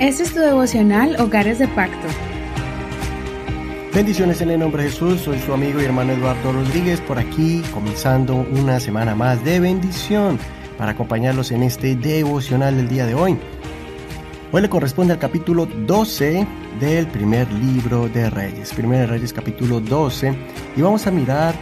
Este 0.00 0.22
es 0.22 0.32
tu 0.32 0.40
devocional 0.40 1.14
Hogares 1.20 1.58
de 1.58 1.68
Pacto. 1.68 2.08
Bendiciones 3.94 4.40
en 4.40 4.48
el 4.48 4.58
nombre 4.58 4.84
de 4.84 4.88
Jesús, 4.88 5.20
soy 5.20 5.38
su 5.40 5.52
amigo 5.52 5.78
y 5.78 5.84
hermano 5.84 6.14
Eduardo 6.14 6.52
Rodríguez 6.52 7.02
por 7.02 7.18
aquí, 7.18 7.62
comenzando 7.74 8.34
una 8.36 8.80
semana 8.80 9.14
más 9.14 9.44
de 9.44 9.60
bendición 9.60 10.38
para 10.78 10.92
acompañarlos 10.92 11.50
en 11.50 11.64
este 11.64 11.96
devocional 11.96 12.78
del 12.78 12.88
día 12.88 13.04
de 13.04 13.14
hoy. 13.14 13.36
Hoy 14.50 14.62
le 14.62 14.70
corresponde 14.70 15.12
al 15.12 15.18
capítulo 15.18 15.66
12 15.66 16.46
del 16.80 17.06
primer 17.08 17.52
libro 17.52 18.08
de 18.08 18.30
Reyes, 18.30 18.72
Primer 18.72 19.10
Reyes 19.10 19.34
capítulo 19.34 19.80
12, 19.80 20.34
y 20.78 20.80
vamos 20.80 21.06
a 21.06 21.10
mirar 21.10 21.54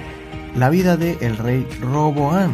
la 0.55 0.71
vida 0.71 0.97
del 0.97 1.19
el 1.21 1.37
rey 1.39 1.67
Roboam. 1.81 2.53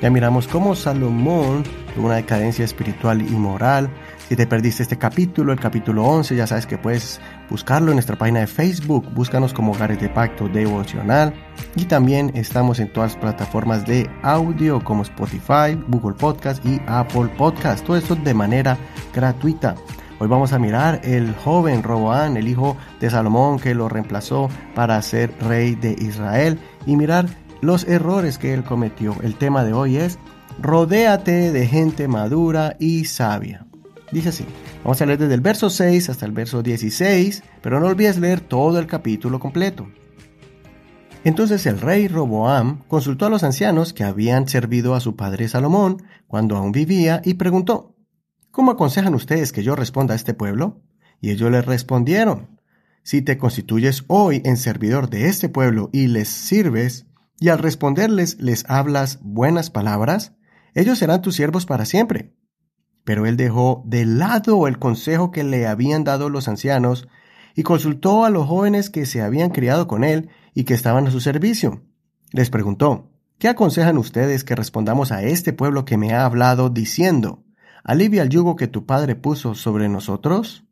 Ya 0.00 0.08
miramos 0.08 0.48
cómo 0.48 0.74
Salomón 0.74 1.62
tuvo 1.94 2.06
una 2.06 2.16
decadencia 2.16 2.64
espiritual 2.64 3.20
y 3.20 3.32
moral. 3.32 3.90
Si 4.30 4.36
te 4.36 4.46
perdiste 4.46 4.84
este 4.84 4.96
capítulo, 4.96 5.52
el 5.52 5.58
capítulo 5.58 6.04
11, 6.04 6.36
ya 6.36 6.46
sabes 6.46 6.64
que 6.64 6.78
puedes 6.78 7.20
buscarlo 7.50 7.90
en 7.90 7.96
nuestra 7.96 8.16
página 8.16 8.38
de 8.38 8.46
Facebook. 8.46 9.12
Búscanos 9.12 9.52
como 9.52 9.72
Hogares 9.72 10.00
de 10.00 10.08
Pacto 10.08 10.46
Devocional. 10.46 11.34
Y 11.74 11.86
también 11.86 12.30
estamos 12.36 12.78
en 12.78 12.92
todas 12.92 13.14
las 13.14 13.20
plataformas 13.20 13.84
de 13.88 14.08
audio 14.22 14.84
como 14.84 15.02
Spotify, 15.02 15.76
Google 15.88 16.14
Podcast 16.14 16.64
y 16.64 16.80
Apple 16.86 17.26
Podcast. 17.36 17.84
Todo 17.84 17.96
esto 17.96 18.14
de 18.14 18.32
manera 18.32 18.78
gratuita. 19.12 19.74
Hoy 20.20 20.28
vamos 20.28 20.52
a 20.52 20.60
mirar 20.60 21.00
el 21.02 21.34
joven 21.34 21.82
Roboán, 21.82 22.36
el 22.36 22.46
hijo 22.46 22.76
de 23.00 23.10
Salomón 23.10 23.58
que 23.58 23.74
lo 23.74 23.88
reemplazó 23.88 24.48
para 24.76 25.02
ser 25.02 25.34
rey 25.40 25.74
de 25.74 25.96
Israel 25.98 26.56
y 26.86 26.94
mirar 26.94 27.26
los 27.62 27.82
errores 27.82 28.38
que 28.38 28.54
él 28.54 28.62
cometió. 28.62 29.16
El 29.24 29.34
tema 29.34 29.64
de 29.64 29.72
hoy 29.72 29.96
es 29.96 30.20
Rodéate 30.62 31.50
de 31.50 31.66
gente 31.66 32.06
madura 32.06 32.76
y 32.78 33.06
sabia. 33.06 33.66
Dice 34.12 34.30
así, 34.30 34.44
vamos 34.82 35.00
a 35.00 35.06
leer 35.06 35.18
desde 35.20 35.34
el 35.34 35.40
verso 35.40 35.70
6 35.70 36.10
hasta 36.10 36.26
el 36.26 36.32
verso 36.32 36.62
16, 36.62 37.42
pero 37.62 37.78
no 37.78 37.86
olvides 37.86 38.18
leer 38.18 38.40
todo 38.40 38.78
el 38.78 38.86
capítulo 38.86 39.38
completo. 39.38 39.88
Entonces 41.22 41.66
el 41.66 41.80
rey 41.80 42.08
Roboam 42.08 42.82
consultó 42.88 43.26
a 43.26 43.30
los 43.30 43.44
ancianos 43.44 43.92
que 43.92 44.04
habían 44.04 44.48
servido 44.48 44.94
a 44.94 45.00
su 45.00 45.16
padre 45.16 45.48
Salomón 45.48 46.02
cuando 46.26 46.56
aún 46.56 46.72
vivía 46.72 47.20
y 47.24 47.34
preguntó, 47.34 47.94
¿Cómo 48.50 48.72
aconsejan 48.72 49.14
ustedes 49.14 49.52
que 49.52 49.62
yo 49.62 49.76
responda 49.76 50.14
a 50.14 50.16
este 50.16 50.34
pueblo? 50.34 50.82
Y 51.20 51.30
ellos 51.30 51.50
le 51.50 51.62
respondieron, 51.62 52.58
Si 53.04 53.22
te 53.22 53.38
constituyes 53.38 54.04
hoy 54.08 54.42
en 54.44 54.56
servidor 54.56 55.08
de 55.08 55.28
este 55.28 55.48
pueblo 55.48 55.90
y 55.92 56.08
les 56.08 56.28
sirves, 56.28 57.06
y 57.38 57.48
al 57.50 57.58
responderles 57.58 58.40
les 58.40 58.64
hablas 58.68 59.20
buenas 59.22 59.70
palabras, 59.70 60.32
ellos 60.74 60.98
serán 60.98 61.22
tus 61.22 61.36
siervos 61.36 61.64
para 61.64 61.84
siempre. 61.84 62.34
Pero 63.10 63.26
él 63.26 63.36
dejó 63.36 63.82
de 63.84 64.04
lado 64.04 64.68
el 64.68 64.78
consejo 64.78 65.32
que 65.32 65.42
le 65.42 65.66
habían 65.66 66.04
dado 66.04 66.28
los 66.28 66.46
ancianos 66.46 67.08
y 67.56 67.64
consultó 67.64 68.24
a 68.24 68.30
los 68.30 68.46
jóvenes 68.46 68.88
que 68.88 69.04
se 69.04 69.20
habían 69.20 69.50
criado 69.50 69.88
con 69.88 70.04
él 70.04 70.28
y 70.54 70.62
que 70.62 70.74
estaban 70.74 71.08
a 71.08 71.10
su 71.10 71.18
servicio. 71.18 71.82
Les 72.30 72.50
preguntó, 72.50 73.10
¿qué 73.40 73.48
aconsejan 73.48 73.98
ustedes 73.98 74.44
que 74.44 74.54
respondamos 74.54 75.10
a 75.10 75.24
este 75.24 75.52
pueblo 75.52 75.84
que 75.84 75.96
me 75.96 76.14
ha 76.14 76.24
hablado 76.24 76.70
diciendo, 76.70 77.42
alivia 77.82 78.22
el 78.22 78.28
yugo 78.28 78.54
que 78.54 78.68
tu 78.68 78.86
padre 78.86 79.16
puso 79.16 79.56
sobre 79.56 79.88
nosotros? 79.88 80.62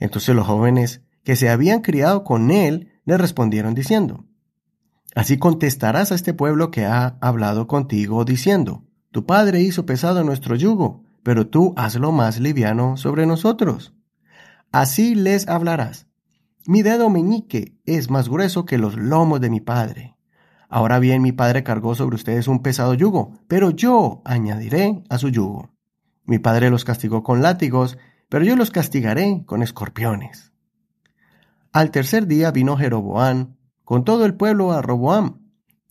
Entonces 0.00 0.34
los 0.34 0.44
jóvenes 0.44 1.02
que 1.22 1.36
se 1.36 1.50
habían 1.50 1.82
criado 1.82 2.24
con 2.24 2.50
él 2.50 2.94
le 3.04 3.16
respondieron 3.16 3.76
diciendo, 3.76 4.24
Así 5.14 5.38
contestarás 5.38 6.10
a 6.10 6.16
este 6.16 6.34
pueblo 6.34 6.72
que 6.72 6.84
ha 6.84 7.16
hablado 7.20 7.68
contigo 7.68 8.24
diciendo, 8.24 8.82
Tu 9.12 9.24
padre 9.24 9.60
hizo 9.60 9.86
pesado 9.86 10.24
nuestro 10.24 10.56
yugo, 10.56 11.05
pero 11.26 11.48
tú 11.48 11.74
hazlo 11.76 12.12
más 12.12 12.38
liviano 12.38 12.96
sobre 12.96 13.26
nosotros. 13.26 13.92
Así 14.70 15.16
les 15.16 15.48
hablarás. 15.48 16.06
Mi 16.68 16.82
dedo 16.82 17.10
meñique 17.10 17.76
es 17.84 18.10
más 18.10 18.28
grueso 18.28 18.64
que 18.64 18.78
los 18.78 18.94
lomos 18.94 19.40
de 19.40 19.50
mi 19.50 19.58
padre. 19.60 20.16
Ahora 20.68 21.00
bien, 21.00 21.22
mi 21.22 21.32
padre 21.32 21.64
cargó 21.64 21.96
sobre 21.96 22.14
ustedes 22.14 22.46
un 22.46 22.62
pesado 22.62 22.94
yugo, 22.94 23.32
pero 23.48 23.70
yo 23.70 24.22
añadiré 24.24 25.02
a 25.08 25.18
su 25.18 25.28
yugo. 25.28 25.70
Mi 26.26 26.38
padre 26.38 26.70
los 26.70 26.84
castigó 26.84 27.24
con 27.24 27.42
látigos, 27.42 27.98
pero 28.28 28.44
yo 28.44 28.54
los 28.54 28.70
castigaré 28.70 29.42
con 29.46 29.64
escorpiones. 29.64 30.52
Al 31.72 31.90
tercer 31.90 32.28
día 32.28 32.52
vino 32.52 32.76
Jeroboán, 32.76 33.56
con 33.82 34.04
todo 34.04 34.26
el 34.26 34.34
pueblo 34.34 34.70
a 34.70 34.80
Roboam, 34.80 35.40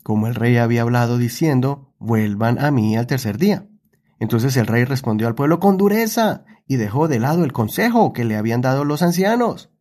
como 0.02 0.28
el 0.28 0.36
rey 0.36 0.56
había 0.56 0.84
hablado 0.84 1.18
diciendo, 1.18 1.94
vuelvan 2.00 2.58
a 2.58 2.72
mí 2.72 2.96
al 2.96 3.06
tercer 3.06 3.38
día. 3.38 3.68
Entonces 4.20 4.56
el 4.58 4.68
rey 4.68 4.86
respondió 4.86 5.28
al 5.28 5.36
pueblo 5.36 5.60
con 5.60 5.78
dureza 5.78 6.46
y 6.68 6.78
dejó 6.78 7.08
de 7.08 7.20
lado 7.20 7.44
el 7.44 7.54
consejo 7.54 8.14
que 8.14 8.26
le 8.26 8.38
habían 8.38 8.62
dado 8.62 8.86
los 8.86 9.02
ancianos. 9.02 9.72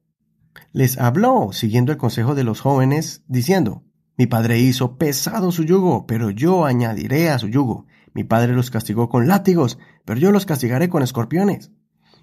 Les 0.72 0.98
habló, 0.98 1.50
siguiendo 1.52 1.92
el 1.92 1.98
consejo 1.98 2.34
de 2.34 2.44
los 2.44 2.60
jóvenes, 2.60 3.24
diciendo, 3.26 3.84
Mi 4.16 4.26
padre 4.26 4.58
hizo 4.58 4.96
pesado 4.96 5.52
su 5.52 5.64
yugo, 5.64 6.06
pero 6.06 6.30
yo 6.30 6.64
añadiré 6.64 7.30
a 7.30 7.38
su 7.38 7.48
yugo. 7.48 7.86
Mi 8.12 8.24
padre 8.24 8.52
los 8.54 8.70
castigó 8.70 9.08
con 9.08 9.26
látigos, 9.26 9.78
pero 10.04 10.20
yo 10.20 10.30
los 10.30 10.46
castigaré 10.46 10.88
con 10.88 11.02
escorpiones. 11.02 11.72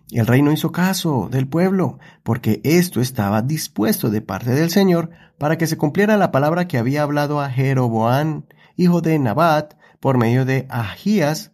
Y 0.10 0.20
el 0.20 0.28
rey 0.28 0.42
no 0.42 0.52
hizo 0.52 0.72
caso 0.72 1.30
del 1.30 1.48
pueblo, 1.48 2.00
porque 2.24 2.62
esto 2.64 3.00
estaba 3.00 3.42
dispuesto 3.42 4.10
de 4.10 4.22
parte 4.22 4.52
del 4.52 4.70
Señor 4.70 5.10
para 5.38 5.58
que 5.58 5.68
se 5.68 5.78
cumpliera 5.78 6.18
la 6.18 6.32
palabra 6.32 6.68
que 6.68 6.78
había 6.78 7.04
hablado 7.04 7.40
a 7.40 7.50
Jeroboán, 7.50 8.46
hijo 8.76 9.02
de 9.02 9.18
Nabat, 9.20 9.76
por 10.00 10.18
medio 10.18 10.46
de 10.46 10.68
Ahías 10.70 11.52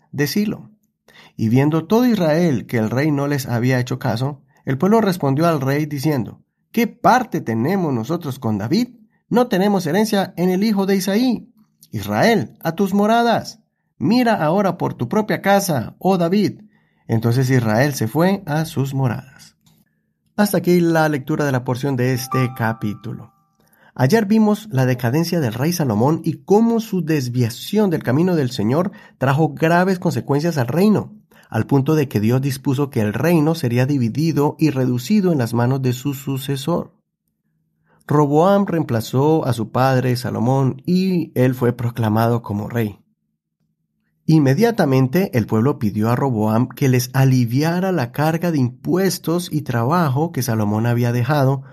Y 1.36 1.50
viendo 1.50 1.86
todo 1.86 2.06
Israel 2.06 2.66
que 2.66 2.78
el 2.78 2.90
rey 2.90 3.12
no 3.12 3.28
les 3.28 3.46
había 3.46 3.80
hecho 3.80 4.00
caso, 4.00 4.42
el 4.66 4.78
pueblo 4.78 5.02
respondió 5.02 5.48
al 5.48 5.62
rey 5.62 5.86
diciendo, 5.86 6.42
¿Qué 6.72 6.88
parte 6.88 7.42
tenemos 7.42 7.94
nosotros 7.94 8.40
con 8.40 8.58
David? 8.58 8.90
No 9.30 9.48
tenemos 9.48 9.86
herencia 9.88 10.34
en 10.38 10.50
el 10.50 10.64
hijo 10.64 10.86
de 10.86 10.96
Isaí. 10.96 11.54
Israel, 11.92 12.58
a 12.62 12.74
tus 12.74 12.94
moradas. 12.94 13.60
Mira 13.98 14.36
ahora 14.44 14.78
por 14.78 14.94
tu 14.94 15.10
propia 15.10 15.42
casa, 15.42 15.96
oh 16.00 16.18
David, 16.18 16.62
entonces 17.08 17.50
Israel 17.50 17.94
se 17.94 18.08
fue 18.08 18.44
a 18.46 18.66
sus 18.66 18.94
moradas. 18.94 19.56
Hasta 20.36 20.60
aquí 20.60 20.80
la 20.82 21.10
lectura 21.10 21.46
de 21.46 21.52
la 21.52 21.64
porción 21.64 21.96
de 21.96 22.14
este 22.14 22.52
capítulo. 22.56 23.37
Ayer 24.00 24.28
vimos 24.28 24.70
la 24.72 24.86
decadencia 24.86 25.40
del 25.40 25.56
rey 25.56 25.74
Salomón 25.74 26.22
y 26.24 26.34
cómo 26.44 26.80
su 26.80 27.04
desviación 27.04 27.90
del 27.90 28.04
camino 28.04 28.36
del 28.36 28.52
Señor 28.52 28.92
trajo 29.18 29.56
graves 29.56 29.98
consecuencias 29.98 30.60
al 30.60 30.68
reino, 30.68 31.16
al 31.50 31.66
punto 31.66 31.96
de 31.96 32.08
que 32.08 32.20
Dios 32.20 32.40
dispuso 32.40 32.92
que 32.92 33.02
el 33.02 33.12
reino 33.12 33.56
sería 33.56 33.88
dividido 33.88 34.56
y 34.60 34.70
reducido 34.70 35.32
en 35.32 35.40
las 35.40 35.56
manos 35.56 35.82
de 35.82 35.94
su 35.94 36.14
sucesor. 36.14 36.94
Roboam 38.06 38.68
reemplazó 38.68 39.44
a 39.48 39.54
su 39.54 39.72
padre 39.72 40.16
Salomón 40.16 40.80
y 40.86 41.32
él 41.34 41.56
fue 41.56 41.74
proclamado 41.74 42.44
como 42.44 42.70
rey. 42.70 43.00
Inmediatamente 44.28 45.36
el 45.36 45.48
pueblo 45.48 45.80
pidió 45.80 46.12
a 46.12 46.16
Roboam 46.16 46.70
que 46.70 46.88
les 46.88 47.10
aliviara 47.14 47.92
la 47.92 48.12
carga 48.12 48.52
de 48.52 48.60
impuestos 48.60 49.50
y 49.52 49.64
trabajo 49.64 50.32
que 50.32 50.44
Salomón 50.44 50.86
había 50.86 51.12
dejado, 51.12 51.64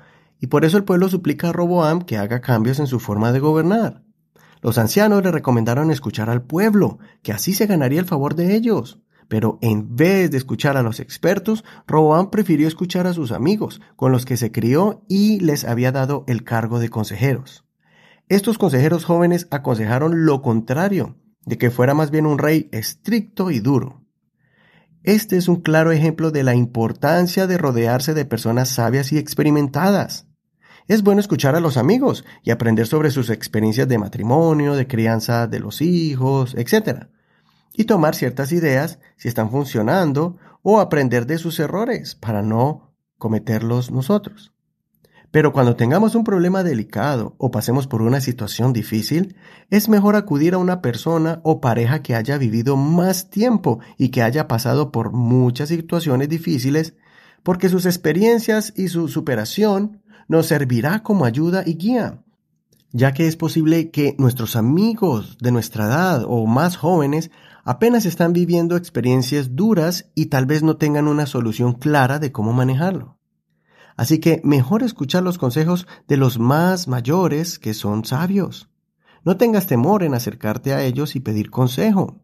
y 0.44 0.46
por 0.46 0.66
eso 0.66 0.76
el 0.76 0.84
pueblo 0.84 1.08
suplica 1.08 1.48
a 1.48 1.52
Roboam 1.54 2.02
que 2.02 2.18
haga 2.18 2.42
cambios 2.42 2.78
en 2.78 2.86
su 2.86 3.00
forma 3.00 3.32
de 3.32 3.40
gobernar. 3.40 4.02
Los 4.60 4.76
ancianos 4.76 5.22
le 5.22 5.30
recomendaron 5.30 5.90
escuchar 5.90 6.28
al 6.28 6.42
pueblo, 6.42 6.98
que 7.22 7.32
así 7.32 7.54
se 7.54 7.64
ganaría 7.64 7.98
el 7.98 8.04
favor 8.04 8.34
de 8.34 8.54
ellos. 8.54 9.00
Pero 9.26 9.58
en 9.62 9.96
vez 9.96 10.30
de 10.30 10.36
escuchar 10.36 10.76
a 10.76 10.82
los 10.82 11.00
expertos, 11.00 11.64
Roboam 11.86 12.30
prefirió 12.30 12.68
escuchar 12.68 13.06
a 13.06 13.14
sus 13.14 13.32
amigos, 13.32 13.80
con 13.96 14.12
los 14.12 14.26
que 14.26 14.36
se 14.36 14.52
crió 14.52 15.02
y 15.08 15.40
les 15.40 15.64
había 15.64 15.92
dado 15.92 16.24
el 16.28 16.44
cargo 16.44 16.78
de 16.78 16.90
consejeros. 16.90 17.64
Estos 18.28 18.58
consejeros 18.58 19.06
jóvenes 19.06 19.48
aconsejaron 19.50 20.26
lo 20.26 20.42
contrario, 20.42 21.16
de 21.46 21.56
que 21.56 21.70
fuera 21.70 21.94
más 21.94 22.10
bien 22.10 22.26
un 22.26 22.36
rey 22.36 22.68
estricto 22.70 23.50
y 23.50 23.60
duro. 23.60 24.04
Este 25.04 25.38
es 25.38 25.48
un 25.48 25.62
claro 25.62 25.90
ejemplo 25.90 26.30
de 26.30 26.42
la 26.42 26.54
importancia 26.54 27.46
de 27.46 27.56
rodearse 27.56 28.12
de 28.12 28.26
personas 28.26 28.68
sabias 28.68 29.10
y 29.10 29.16
experimentadas. 29.16 30.26
Es 30.86 31.02
bueno 31.02 31.20
escuchar 31.20 31.56
a 31.56 31.60
los 31.60 31.78
amigos 31.78 32.26
y 32.42 32.50
aprender 32.50 32.86
sobre 32.86 33.10
sus 33.10 33.30
experiencias 33.30 33.88
de 33.88 33.96
matrimonio, 33.96 34.74
de 34.74 34.86
crianza 34.86 35.46
de 35.46 35.58
los 35.58 35.80
hijos, 35.80 36.54
etc. 36.54 37.06
Y 37.72 37.84
tomar 37.84 38.14
ciertas 38.14 38.52
ideas 38.52 38.98
si 39.16 39.28
están 39.28 39.50
funcionando 39.50 40.36
o 40.62 40.80
aprender 40.80 41.26
de 41.26 41.38
sus 41.38 41.58
errores 41.58 42.14
para 42.14 42.42
no 42.42 42.94
cometerlos 43.16 43.90
nosotros. 43.90 44.52
Pero 45.30 45.54
cuando 45.54 45.74
tengamos 45.74 46.14
un 46.14 46.22
problema 46.22 46.62
delicado 46.62 47.34
o 47.38 47.50
pasemos 47.50 47.86
por 47.86 48.02
una 48.02 48.20
situación 48.20 48.74
difícil, 48.74 49.36
es 49.70 49.88
mejor 49.88 50.16
acudir 50.16 50.52
a 50.52 50.58
una 50.58 50.82
persona 50.82 51.40
o 51.44 51.62
pareja 51.62 52.02
que 52.02 52.14
haya 52.14 52.36
vivido 52.36 52.76
más 52.76 53.30
tiempo 53.30 53.80
y 53.96 54.10
que 54.10 54.22
haya 54.22 54.48
pasado 54.48 54.92
por 54.92 55.12
muchas 55.12 55.70
situaciones 55.70 56.28
difíciles, 56.28 56.94
porque 57.42 57.70
sus 57.70 57.86
experiencias 57.86 58.74
y 58.76 58.88
su 58.88 59.08
superación 59.08 60.03
nos 60.28 60.46
servirá 60.46 61.02
como 61.02 61.24
ayuda 61.24 61.62
y 61.66 61.74
guía, 61.74 62.22
ya 62.92 63.12
que 63.12 63.26
es 63.26 63.36
posible 63.36 63.90
que 63.90 64.14
nuestros 64.18 64.56
amigos 64.56 65.36
de 65.40 65.52
nuestra 65.52 65.86
edad 65.86 66.24
o 66.26 66.46
más 66.46 66.76
jóvenes 66.76 67.30
apenas 67.64 68.06
están 68.06 68.32
viviendo 68.32 68.76
experiencias 68.76 69.56
duras 69.56 70.10
y 70.14 70.26
tal 70.26 70.46
vez 70.46 70.62
no 70.62 70.76
tengan 70.76 71.08
una 71.08 71.26
solución 71.26 71.72
clara 71.72 72.18
de 72.18 72.30
cómo 72.30 72.52
manejarlo. 72.52 73.18
Así 73.96 74.18
que 74.18 74.40
mejor 74.44 74.82
escuchar 74.82 75.22
los 75.22 75.38
consejos 75.38 75.86
de 76.08 76.16
los 76.16 76.38
más 76.38 76.88
mayores 76.88 77.58
que 77.58 77.74
son 77.74 78.04
sabios. 78.04 78.68
No 79.24 79.36
tengas 79.36 79.66
temor 79.66 80.02
en 80.02 80.14
acercarte 80.14 80.72
a 80.74 80.82
ellos 80.82 81.16
y 81.16 81.20
pedir 81.20 81.50
consejo. 81.50 82.20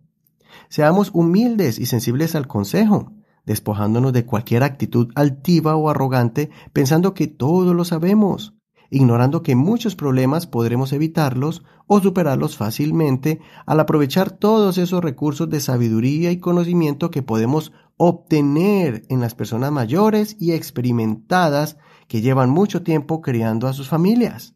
Seamos 0.68 1.10
humildes 1.12 1.78
y 1.78 1.86
sensibles 1.86 2.34
al 2.34 2.46
consejo, 2.46 3.12
despojándonos 3.46 4.12
de 4.12 4.26
cualquier 4.26 4.62
actitud 4.62 5.10
altiva 5.14 5.76
o 5.76 5.88
arrogante 5.88 6.50
pensando 6.72 7.14
que 7.14 7.26
todo 7.26 7.74
lo 7.74 7.84
sabemos, 7.84 8.54
ignorando 8.90 9.42
que 9.42 9.54
muchos 9.54 9.96
problemas 9.96 10.46
podremos 10.46 10.92
evitarlos 10.92 11.62
o 11.86 12.00
superarlos 12.00 12.56
fácilmente 12.56 13.40
al 13.66 13.80
aprovechar 13.80 14.30
todos 14.30 14.78
esos 14.78 15.02
recursos 15.02 15.48
de 15.48 15.60
sabiduría 15.60 16.30
y 16.32 16.38
conocimiento 16.38 17.10
que 17.10 17.22
podemos 17.22 17.72
obtener 17.96 19.04
en 19.08 19.20
las 19.20 19.34
personas 19.34 19.70
mayores 19.72 20.36
y 20.38 20.52
experimentadas 20.52 21.76
que 22.08 22.20
llevan 22.20 22.50
mucho 22.50 22.82
tiempo 22.82 23.20
criando 23.20 23.68
a 23.68 23.72
sus 23.72 23.88
familias. 23.88 24.54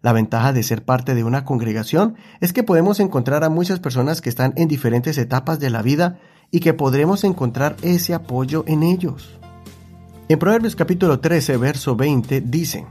La 0.00 0.12
ventaja 0.12 0.52
de 0.52 0.62
ser 0.62 0.84
parte 0.84 1.14
de 1.14 1.24
una 1.24 1.44
congregación 1.44 2.16
es 2.40 2.52
que 2.52 2.62
podemos 2.62 3.00
encontrar 3.00 3.44
a 3.44 3.48
muchas 3.48 3.80
personas 3.80 4.20
que 4.20 4.28
están 4.28 4.52
en 4.56 4.68
diferentes 4.68 5.18
etapas 5.18 5.58
de 5.58 5.70
la 5.70 5.82
vida 5.82 6.20
y 6.50 6.60
que 6.60 6.74
podremos 6.74 7.24
encontrar 7.24 7.76
ese 7.82 8.14
apoyo 8.14 8.64
en 8.66 8.82
ellos. 8.82 9.38
En 10.28 10.38
Proverbios 10.38 10.74
capítulo 10.74 11.20
13, 11.20 11.56
verso 11.56 11.96
20 11.96 12.40
dice, 12.40 12.86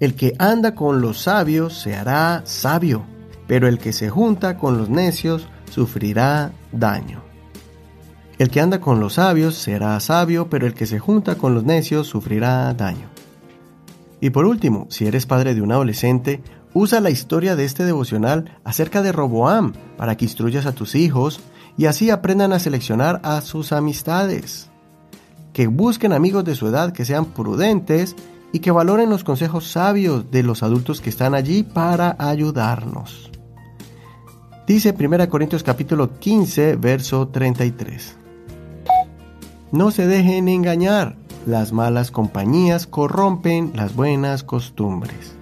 El 0.00 0.14
que 0.14 0.34
anda 0.38 0.74
con 0.74 1.00
los 1.00 1.22
sabios 1.22 1.74
se 1.74 1.94
hará 1.94 2.42
sabio, 2.44 3.04
pero 3.46 3.68
el 3.68 3.78
que 3.78 3.92
se 3.92 4.08
junta 4.08 4.56
con 4.56 4.78
los 4.78 4.88
necios 4.88 5.48
sufrirá 5.70 6.52
daño. 6.72 7.22
El 8.38 8.48
que 8.48 8.60
anda 8.60 8.80
con 8.80 9.00
los 9.00 9.14
sabios 9.14 9.54
será 9.54 10.00
sabio, 10.00 10.48
pero 10.48 10.66
el 10.66 10.74
que 10.74 10.86
se 10.86 10.98
junta 10.98 11.36
con 11.36 11.54
los 11.54 11.64
necios 11.64 12.06
sufrirá 12.06 12.72
daño. 12.72 13.08
Y 14.20 14.30
por 14.30 14.46
último, 14.46 14.86
si 14.88 15.06
eres 15.06 15.26
padre 15.26 15.54
de 15.54 15.62
un 15.62 15.72
adolescente, 15.72 16.42
usa 16.72 17.00
la 17.00 17.10
historia 17.10 17.56
de 17.56 17.64
este 17.64 17.84
devocional 17.84 18.58
acerca 18.64 19.02
de 19.02 19.12
Roboam 19.12 19.74
para 19.96 20.16
que 20.16 20.24
instruyas 20.24 20.66
a 20.66 20.72
tus 20.72 20.94
hijos 20.94 21.40
y 21.80 21.86
así 21.86 22.10
aprendan 22.10 22.52
a 22.52 22.58
seleccionar 22.58 23.22
a 23.24 23.40
sus 23.40 23.72
amistades. 23.72 24.68
Que 25.54 25.66
busquen 25.66 26.12
amigos 26.12 26.44
de 26.44 26.54
su 26.54 26.66
edad 26.66 26.92
que 26.92 27.06
sean 27.06 27.24
prudentes 27.24 28.14
y 28.52 28.58
que 28.58 28.70
valoren 28.70 29.08
los 29.08 29.24
consejos 29.24 29.66
sabios 29.70 30.30
de 30.30 30.42
los 30.42 30.62
adultos 30.62 31.00
que 31.00 31.08
están 31.08 31.34
allí 31.34 31.62
para 31.62 32.16
ayudarnos. 32.18 33.30
Dice 34.66 34.94
1 34.94 35.30
Corintios 35.30 35.62
capítulo 35.62 36.18
15, 36.18 36.76
verso 36.76 37.28
33. 37.28 38.14
No 39.72 39.90
se 39.90 40.06
dejen 40.06 40.48
engañar, 40.48 41.16
las 41.46 41.72
malas 41.72 42.10
compañías 42.10 42.86
corrompen 42.86 43.72
las 43.74 43.94
buenas 43.94 44.44
costumbres. 44.44 45.34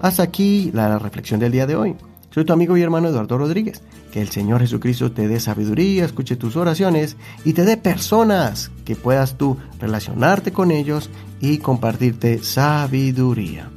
Hasta 0.00 0.24
aquí 0.24 0.72
la 0.74 0.98
reflexión 0.98 1.38
del 1.38 1.52
día 1.52 1.68
de 1.68 1.76
hoy. 1.76 1.94
Soy 2.30 2.44
tu 2.44 2.52
amigo 2.52 2.76
y 2.76 2.82
hermano 2.82 3.10
Eduardo 3.10 3.38
Rodríguez. 3.38 3.80
Que 4.16 4.22
el 4.22 4.30
Señor 4.30 4.62
Jesucristo 4.62 5.12
te 5.12 5.28
dé 5.28 5.38
sabiduría, 5.40 6.06
escuche 6.06 6.36
tus 6.36 6.56
oraciones 6.56 7.18
y 7.44 7.52
te 7.52 7.66
dé 7.66 7.76
personas 7.76 8.70
que 8.86 8.96
puedas 8.96 9.36
tú 9.36 9.58
relacionarte 9.78 10.52
con 10.52 10.70
ellos 10.70 11.10
y 11.38 11.58
compartirte 11.58 12.42
sabiduría. 12.42 13.68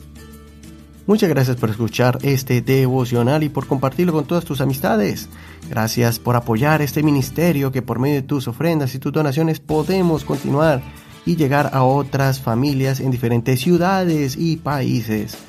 Muchas 1.08 1.28
gracias 1.28 1.58
por 1.58 1.72
escuchar 1.72 2.20
este 2.22 2.62
devocional 2.62 3.44
y 3.44 3.50
por 3.50 3.68
compartirlo 3.68 4.14
con 4.14 4.24
todas 4.24 4.46
tus 4.46 4.62
amistades. 4.62 5.28
Gracias 5.70 6.20
por 6.20 6.38
apoyar 6.38 6.82
este 6.82 7.04
ministerio 7.04 7.74
que 7.74 7.82
por 7.82 8.00
medio 8.00 8.16
de 8.16 8.22
tus 8.22 8.48
ofrendas 8.48 8.96
y 8.96 9.00
tus 9.00 9.12
donaciones 9.12 9.60
podemos 9.60 10.24
continuar 10.24 10.82
y 11.26 11.36
llegar 11.36 11.72
a 11.74 11.84
otras 11.84 12.40
familias 12.40 13.02
en 13.02 13.12
diferentes 13.12 13.60
ciudades 13.60 14.38
y 14.38 14.56
países. 14.56 15.49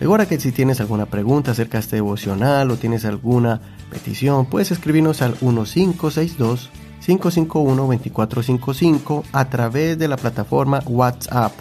Recuerda 0.00 0.26
que 0.26 0.40
si 0.40 0.50
tienes 0.50 0.80
alguna 0.80 1.06
pregunta 1.06 1.50
acerca 1.50 1.76
de 1.76 1.82
este 1.82 1.96
devocional 1.96 2.70
o 2.70 2.76
tienes 2.76 3.04
alguna 3.04 3.60
petición, 3.90 4.46
puedes 4.46 4.70
escribirnos 4.70 5.20
al 5.20 5.32
1562 5.32 6.70
551 7.04 7.82
2455 7.82 9.24
a 9.32 9.50
través 9.50 9.98
de 9.98 10.08
la 10.08 10.16
plataforma 10.16 10.82
WhatsApp. 10.86 11.52